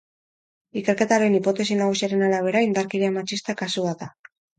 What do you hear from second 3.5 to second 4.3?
kasu bat da.